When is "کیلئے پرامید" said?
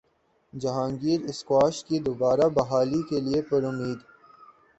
3.09-3.99